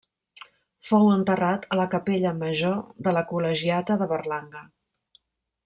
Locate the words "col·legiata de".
3.33-4.09